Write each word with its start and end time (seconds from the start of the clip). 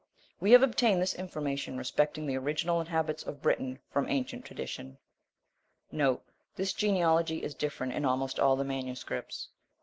We 0.39 0.53
have 0.53 0.63
obtained 0.63 0.99
this 0.99 1.13
information 1.13 1.77
respecting 1.77 2.25
the 2.25 2.35
original 2.35 2.79
inhabitants 2.81 3.21
of 3.21 3.39
Britain 3.43 3.77
from 3.91 4.09
ancient 4.09 4.43
tradition. 4.45 4.97
* 5.73 6.55
This 6.55 6.73
genealogy 6.73 7.43
is 7.43 7.53
different 7.53 7.93
in 7.93 8.03
almost 8.03 8.39
all 8.39 8.55
the 8.55 8.65
MSS. 8.65 9.47